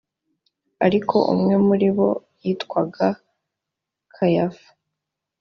[0.85, 2.09] ariko umwe muri bo
[2.41, 3.07] witwaga
[4.13, 4.69] kayafa